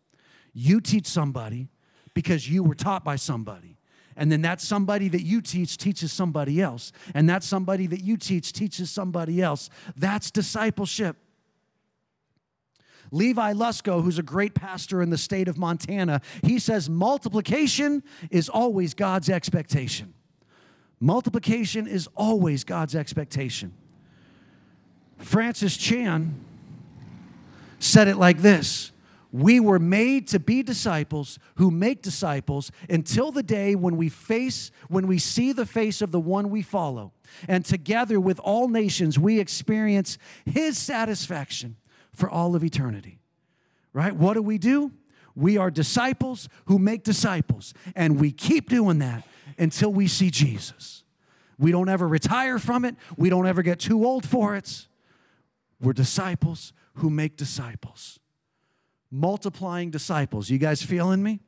[0.54, 1.68] You teach somebody
[2.16, 3.78] because you were taught by somebody.
[4.18, 6.92] And then that somebody that you teach teaches somebody else.
[7.14, 9.70] And that somebody that you teach teaches somebody else.
[9.96, 11.18] That's discipleship.
[13.12, 18.02] Levi Lusko, who's a great pastor in the state of Montana, he says multiplication
[18.32, 20.14] is always God's expectation.
[21.00, 23.74] Multiplication is always God's expectation.
[25.18, 26.34] Francis Chan
[27.80, 28.92] said it like this
[29.32, 34.72] we were made to be disciples who make disciples until the day when we face
[34.88, 37.12] when we see the face of the one we follow.
[37.48, 41.78] And together with all nations we experience his satisfaction
[42.14, 43.20] for all of eternity.
[43.94, 44.16] Right?
[44.16, 44.92] What do we do?
[45.36, 51.04] We are disciples who make disciples and we keep doing that until we see Jesus.
[51.58, 52.96] We don't ever retire from it.
[53.18, 54.88] We don't ever get too old for it.
[55.82, 58.20] We're disciples who make disciples
[59.12, 60.50] multiplying disciples.
[60.50, 61.40] You guys feeling me?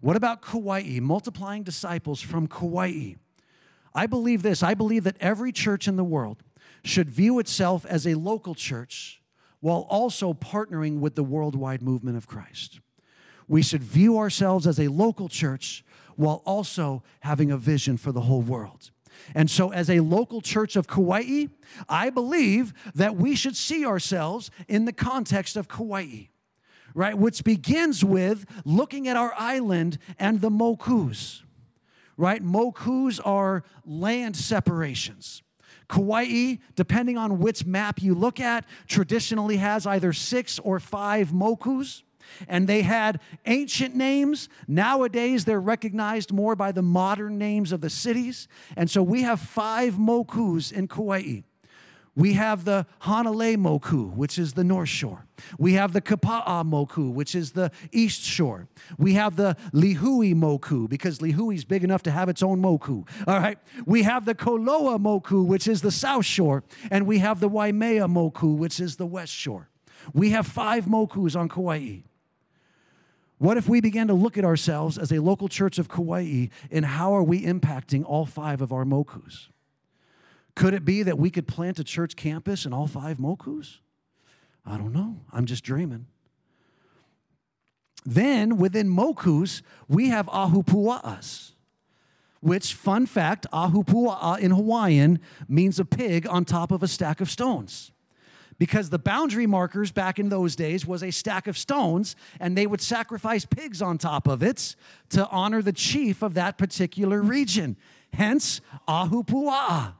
[0.00, 1.00] What about Kauai?
[1.00, 3.14] Multiplying disciples from Kauai.
[3.94, 6.42] I believe this I believe that every church in the world
[6.84, 9.20] should view itself as a local church
[9.60, 12.80] while also partnering with the worldwide movement of Christ.
[13.48, 15.84] We should view ourselves as a local church
[16.16, 18.90] while also having a vision for the whole world.
[19.34, 21.46] And so, as a local church of Kauai,
[21.88, 26.26] I believe that we should see ourselves in the context of Kauai,
[26.94, 27.16] right?
[27.16, 31.42] Which begins with looking at our island and the mokus,
[32.16, 32.42] right?
[32.42, 35.42] Mokus are land separations.
[35.88, 42.02] Kauai, depending on which map you look at, traditionally has either six or five mokus.
[42.46, 44.48] And they had ancient names.
[44.66, 48.48] Nowadays, they're recognized more by the modern names of the cities.
[48.76, 51.42] And so we have five mokus in Kauai.
[52.18, 55.24] We have the Hanalei Moku, which is the North Shore.
[55.56, 58.66] We have the Kapa'a Moku, which is the East Shore.
[58.98, 63.06] We have the Lihue Moku, because Lihue is big enough to have its own Moku.
[63.28, 63.56] All right.
[63.86, 66.64] We have the Koloa Moku, which is the South Shore.
[66.90, 69.68] And we have the Waimea Moku, which is the West Shore.
[70.12, 71.98] We have five Mokus on Kauai.
[73.38, 76.84] What if we began to look at ourselves as a local church of Kauai and
[76.84, 79.46] how are we impacting all five of our Mokus?
[80.56, 83.78] Could it be that we could plant a church campus in all five Mokus?
[84.66, 85.20] I don't know.
[85.32, 86.06] I'm just dreaming.
[88.04, 91.52] Then within Mokus, we have Ahupua'as,
[92.40, 97.30] which, fun fact, Ahupua'a in Hawaiian means a pig on top of a stack of
[97.30, 97.92] stones.
[98.58, 102.66] Because the boundary markers back in those days was a stack of stones, and they
[102.66, 104.74] would sacrifice pigs on top of it
[105.10, 107.76] to honor the chief of that particular region.
[108.12, 109.94] Hence, Ahupua'a.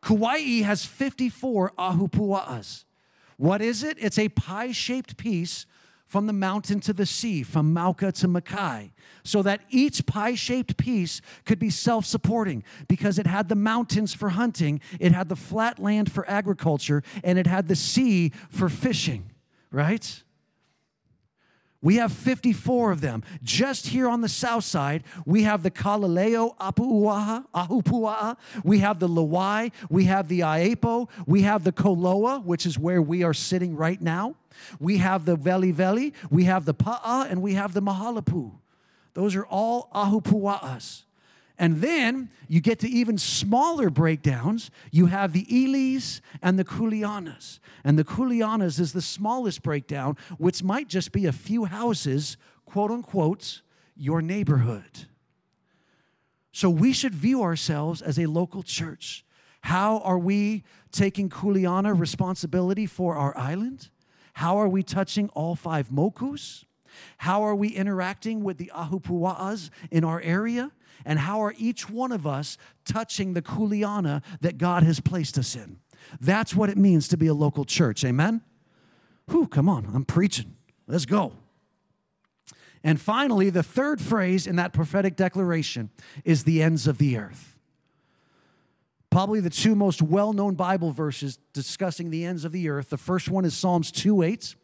[0.00, 2.84] Kauai has 54 ahupua'as.
[3.36, 3.96] What is it?
[4.00, 5.66] It's a pie shaped piece
[6.10, 8.90] from the mountain to the sea, from Mauka to Makai,
[9.22, 14.12] so that each pie shaped piece could be self supporting because it had the mountains
[14.12, 18.68] for hunting, it had the flat land for agriculture, and it had the sea for
[18.68, 19.30] fishing,
[19.70, 20.24] right?
[21.82, 23.22] We have 54 of them.
[23.42, 28.36] Just here on the south side, we have the Kalaheo Apuuaha, Ahupua'a.
[28.64, 29.72] We have the Lawai.
[29.88, 31.08] We have the Aepo.
[31.26, 34.36] We have the Koloa, which is where we are sitting right now.
[34.78, 36.12] We have the Veli Veli.
[36.30, 38.52] We have the Pa'a, and we have the Mahaulepu.
[39.14, 41.04] Those are all Ahupua'as.
[41.60, 44.70] And then you get to even smaller breakdowns.
[44.90, 47.60] You have the Elis and the Kuleanas.
[47.84, 52.90] And the Kuleanas is the smallest breakdown, which might just be a few houses, quote
[52.90, 53.60] unquote,
[53.94, 55.06] your neighborhood.
[56.50, 59.26] So we should view ourselves as a local church.
[59.60, 63.90] How are we taking Kuleana responsibility for our island?
[64.32, 66.64] How are we touching all five mokus?
[67.18, 70.72] How are we interacting with the ahupua'as in our area?
[71.04, 75.56] and how are each one of us touching the kuleana that God has placed us
[75.56, 75.78] in.
[76.20, 78.04] That's what it means to be a local church.
[78.04, 78.42] Amen?
[79.28, 80.56] Whew, come on, I'm preaching.
[80.86, 81.32] Let's go.
[82.82, 85.90] And finally, the third phrase in that prophetic declaration
[86.24, 87.58] is the ends of the earth.
[89.10, 92.90] Probably the two most well known Bible verses discussing the ends of the earth.
[92.90, 94.54] The first one is Psalms 2 8.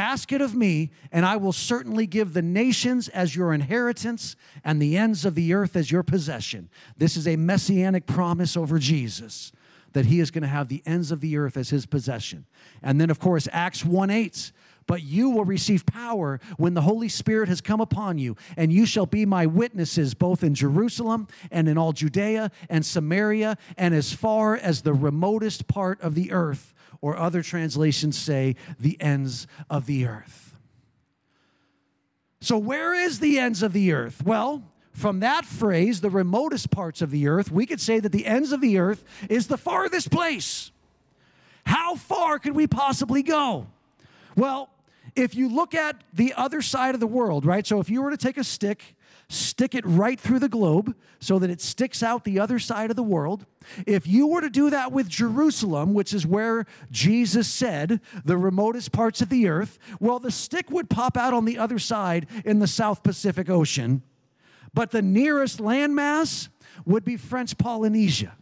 [0.00, 4.34] Ask it of me, and I will certainly give the nations as your inheritance
[4.64, 6.70] and the ends of the earth as your possession.
[6.96, 9.52] This is a messianic promise over Jesus
[9.92, 12.46] that he is going to have the ends of the earth as his possession.
[12.82, 14.52] And then, of course, Acts 1 8
[14.86, 18.84] but you will receive power when the Holy Spirit has come upon you, and you
[18.84, 24.12] shall be my witnesses both in Jerusalem and in all Judea and Samaria and as
[24.12, 29.86] far as the remotest part of the earth or other translations say the ends of
[29.86, 30.56] the earth.
[32.40, 34.24] So, where is the ends of the earth?
[34.24, 38.26] Well, from that phrase, the remotest parts of the earth, we could say that the
[38.26, 40.70] ends of the earth is the farthest place.
[41.66, 43.66] How far could we possibly go?
[44.36, 44.70] Well,
[45.14, 47.66] if you look at the other side of the world, right?
[47.66, 48.96] So if you were to take a stick
[49.30, 52.96] stick it right through the globe so that it sticks out the other side of
[52.96, 53.46] the world.
[53.86, 58.90] If you were to do that with Jerusalem, which is where Jesus said the remotest
[58.90, 62.58] parts of the earth, well, the stick would pop out on the other side in
[62.58, 64.02] the South Pacific Ocean.
[64.74, 66.48] But the nearest landmass
[66.84, 68.36] would be French Polynesia.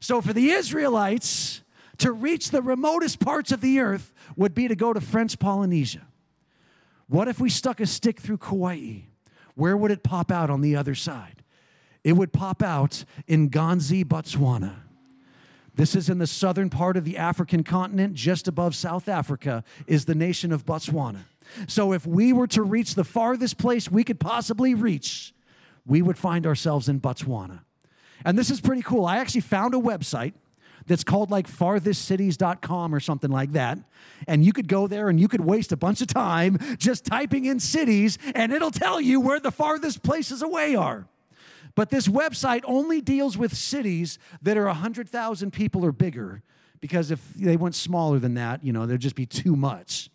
[0.00, 1.62] So for the Israelites,
[1.98, 6.06] to reach the remotest parts of the earth would be to go to French Polynesia.
[7.06, 9.11] What if we stuck a stick through Kauai?
[9.54, 11.42] Where would it pop out on the other side?
[12.04, 14.74] It would pop out in Ghanzi, Botswana.
[15.74, 20.04] This is in the southern part of the African continent, just above South Africa, is
[20.04, 21.24] the nation of Botswana.
[21.66, 25.34] So, if we were to reach the farthest place we could possibly reach,
[25.86, 27.60] we would find ourselves in Botswana.
[28.24, 29.04] And this is pretty cool.
[29.04, 30.34] I actually found a website
[30.86, 33.78] that's called like farthestcities.com or something like that.
[34.26, 37.44] And you could go there and you could waste a bunch of time just typing
[37.44, 41.06] in cities and it'll tell you where the farthest places away are.
[41.74, 46.42] But this website only deals with cities that are 100,000 people or bigger
[46.80, 50.10] because if they went smaller than that, you know, there'd just be too much.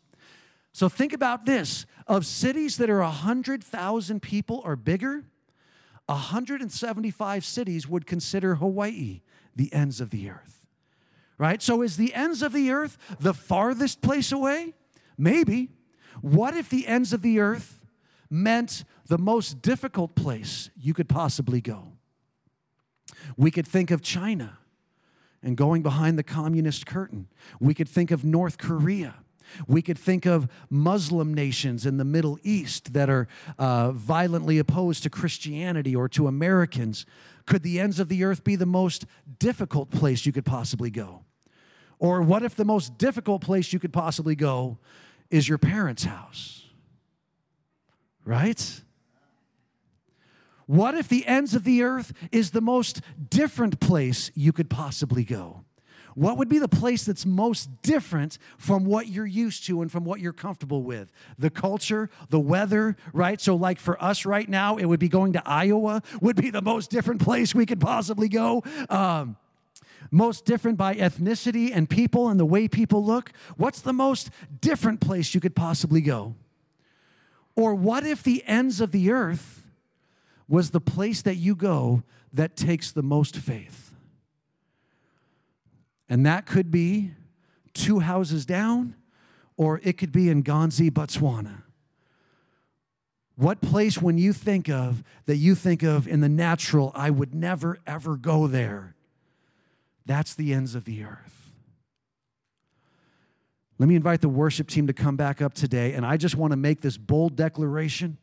[0.74, 5.24] So think about this of cities that are 100,000 people or bigger,
[6.06, 9.22] 175 cities would consider Hawaii
[9.56, 10.57] the ends of the earth.
[11.38, 11.62] Right?
[11.62, 14.74] So, is the ends of the earth the farthest place away?
[15.18, 15.70] Maybe.
[16.22, 17.86] What if the ends of the earth
[18.30, 21.94] meant the most difficult place you could possibly go?
[23.36, 24.58] We could think of China
[25.44, 27.28] and going behind the communist curtain.
[27.60, 29.16] We could think of North Korea.
[29.68, 33.28] We could think of Muslim nations in the Middle East that are
[33.58, 37.06] uh, violently opposed to Christianity or to Americans.
[37.46, 39.06] Could the ends of the earth be the most
[39.40, 41.24] difficult place you could possibly go?
[42.00, 44.78] Or what if the most difficult place you could possibly go
[45.30, 46.66] is your parents' house?
[48.24, 48.82] Right?
[50.66, 55.24] What if the ends of the earth is the most different place you could possibly
[55.24, 55.64] go?
[56.14, 60.04] What would be the place that's most different from what you're used to and from
[60.04, 61.12] what you're comfortable with?
[61.38, 63.40] The culture, the weather, right?
[63.40, 66.62] So, like for us right now, it would be going to Iowa, would be the
[66.62, 68.64] most different place we could possibly go.
[68.90, 69.38] Um,
[70.12, 73.32] most different by ethnicity and people and the way people look.
[73.56, 74.30] What's the most
[74.62, 76.36] different place you could possibly go?
[77.56, 79.66] Or what if the ends of the earth
[80.48, 83.96] was the place that you go that takes the most faith?
[86.08, 87.12] And that could be
[87.74, 88.96] two houses down,
[89.58, 91.64] or it could be in Ghanzi, Botswana.
[93.36, 97.36] What place, when you think of, that you think of in the natural, I would
[97.36, 98.96] never ever go there?
[100.08, 101.52] That's the ends of the earth.
[103.78, 106.52] Let me invite the worship team to come back up today, and I just want
[106.52, 108.18] to make this bold declaration.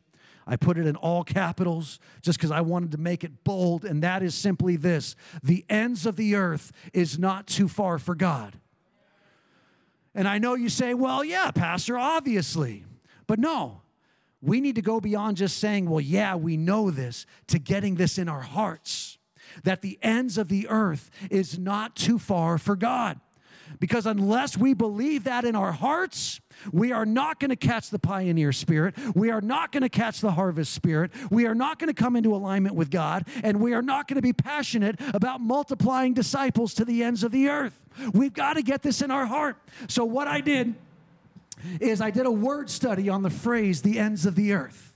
[0.47, 4.03] I put it in all capitals just because I wanted to make it bold, and
[4.03, 8.59] that is simply this the ends of the earth is not too far for God.
[10.15, 12.83] And I know you say, well, yeah, Pastor, obviously.
[13.27, 13.81] But no,
[14.41, 18.17] we need to go beyond just saying, well, yeah, we know this, to getting this
[18.17, 19.14] in our hearts
[19.63, 23.19] that the ends of the earth is not too far for God.
[23.79, 26.39] Because unless we believe that in our hearts,
[26.71, 28.95] we are not going to catch the pioneer spirit.
[29.15, 31.11] We are not going to catch the harvest spirit.
[31.29, 33.27] We are not going to come into alignment with God.
[33.43, 37.31] And we are not going to be passionate about multiplying disciples to the ends of
[37.31, 37.81] the earth.
[38.13, 39.57] We've got to get this in our heart.
[39.87, 40.75] So, what I did
[41.79, 44.94] is I did a word study on the phrase the ends of the earth.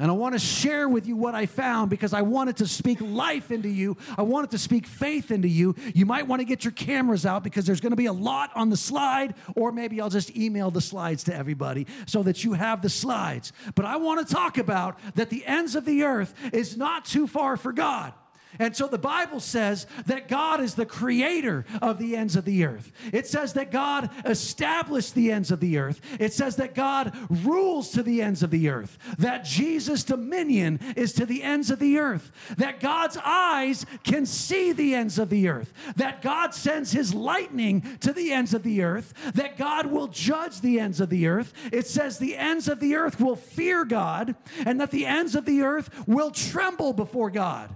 [0.00, 3.02] And I want to share with you what I found because I wanted to speak
[3.02, 3.98] life into you.
[4.16, 5.74] I wanted to speak faith into you.
[5.94, 8.50] You might want to get your cameras out because there's going to be a lot
[8.54, 12.54] on the slide, or maybe I'll just email the slides to everybody so that you
[12.54, 13.52] have the slides.
[13.74, 17.26] But I want to talk about that the ends of the earth is not too
[17.26, 18.14] far for God.
[18.58, 22.64] And so the Bible says that God is the creator of the ends of the
[22.64, 22.92] earth.
[23.12, 26.00] It says that God established the ends of the earth.
[26.18, 28.98] It says that God rules to the ends of the earth.
[29.18, 32.32] That Jesus' dominion is to the ends of the earth.
[32.56, 35.72] That God's eyes can see the ends of the earth.
[35.96, 39.14] That God sends his lightning to the ends of the earth.
[39.34, 41.52] That God will judge the ends of the earth.
[41.72, 44.34] It says the ends of the earth will fear God
[44.66, 47.74] and that the ends of the earth will tremble before God.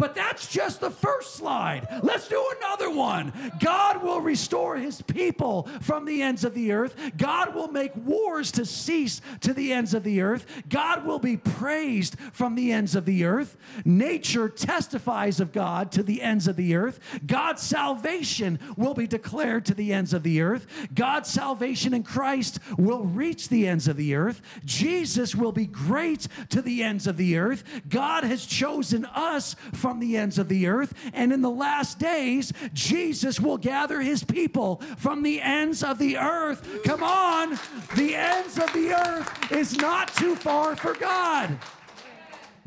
[0.00, 1.86] But that's just the first slide.
[2.02, 3.34] Let's do another one.
[3.60, 6.96] God will restore his people from the ends of the earth.
[7.18, 10.46] God will make wars to cease to the ends of the earth.
[10.70, 13.58] God will be praised from the ends of the earth.
[13.84, 16.98] Nature testifies of God to the ends of the earth.
[17.26, 20.66] God's salvation will be declared to the ends of the earth.
[20.94, 24.40] God's salvation in Christ will reach the ends of the earth.
[24.64, 27.62] Jesus will be great to the ends of the earth.
[27.86, 30.94] God has chosen us from from the ends of the earth.
[31.12, 36.16] And in the last days, Jesus will gather his people from the ends of the
[36.16, 36.84] earth.
[36.84, 37.58] Come on,
[37.96, 41.58] the ends of the earth is not too far for God.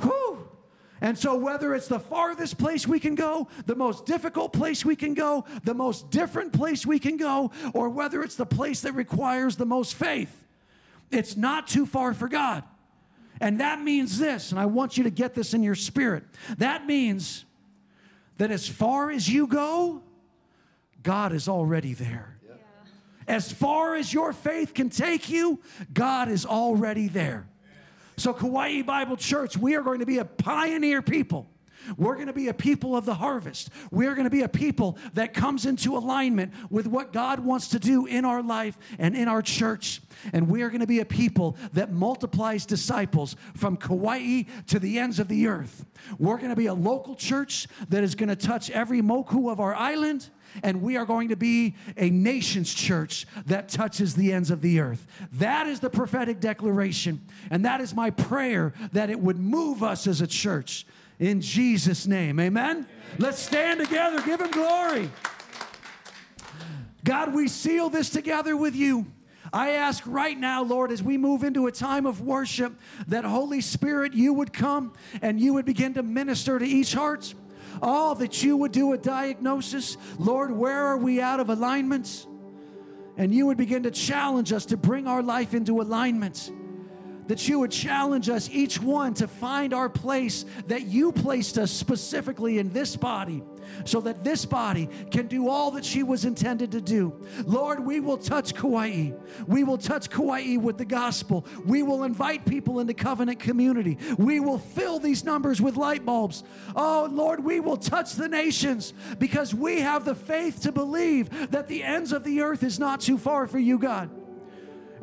[0.01, 0.49] Whew.
[0.99, 4.97] And so, whether it's the farthest place we can go, the most difficult place we
[4.97, 8.95] can go, the most different place we can go, or whether it's the place that
[8.95, 10.43] requires the most faith,
[11.09, 12.63] it's not too far for God.
[13.43, 16.23] And that means this, and I want you to get this in your spirit.
[16.59, 17.43] That means
[18.37, 20.01] that as far as you go,
[21.03, 22.39] God is already there.
[22.47, 22.53] Yeah.
[23.27, 25.59] As far as your faith can take you,
[25.93, 27.45] God is already there.
[28.15, 31.49] So, Kauai Bible Church, we are going to be a pioneer people.
[31.97, 33.69] We're going to be a people of the harvest.
[33.91, 37.79] We're going to be a people that comes into alignment with what God wants to
[37.79, 40.01] do in our life and in our church.
[40.31, 44.99] And we are going to be a people that multiplies disciples from Kauai to the
[44.99, 45.85] ends of the earth.
[46.17, 49.59] We're going to be a local church that is going to touch every moku of
[49.59, 50.29] our island
[50.61, 54.79] and we are going to be a nation's church that touches the ends of the
[54.79, 55.07] earth.
[55.31, 60.05] That is the prophetic declaration, and that is my prayer that it would move us
[60.05, 60.85] as a church
[61.19, 62.87] In Jesus' name, amen?
[63.17, 65.09] Let's stand together, give him glory.
[67.03, 69.05] God, we seal this together with you.
[69.51, 72.73] I ask right now, Lord, as we move into a time of worship,
[73.07, 77.33] that Holy Spirit, you would come and you would begin to minister to each heart.
[77.81, 79.97] Oh, that you would do a diagnosis.
[80.17, 82.25] Lord, where are we out of alignments?
[83.17, 86.51] And you would begin to challenge us to bring our life into alignment
[87.33, 91.71] that you would challenge us, each one, to find our place that you placed us
[91.71, 93.41] specifically in this body
[93.85, 97.25] so that this body can do all that she was intended to do.
[97.47, 99.13] Lord, we will touch Kauai.
[99.47, 101.47] We will touch Kauai with the gospel.
[101.65, 103.97] We will invite people into covenant community.
[104.19, 106.43] We will fill these numbers with light bulbs.
[106.75, 111.67] Oh, Lord, we will touch the nations because we have the faith to believe that
[111.67, 114.11] the ends of the earth is not too far for you, God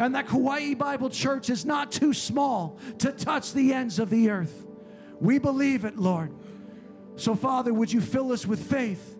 [0.01, 4.31] and that Kauai Bible Church is not too small to touch the ends of the
[4.31, 4.65] earth.
[5.21, 6.35] We believe it, Lord.
[7.17, 9.17] So, Father, would you fill us with faith?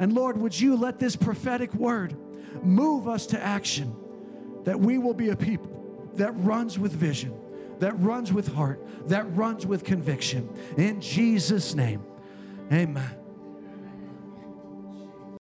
[0.00, 2.16] And Lord, would you let this prophetic word
[2.62, 3.94] move us to action
[4.64, 7.32] that we will be a people that runs with vision,
[7.78, 10.48] that runs with heart, that runs with conviction.
[10.76, 12.02] In Jesus' name,
[12.72, 13.17] amen.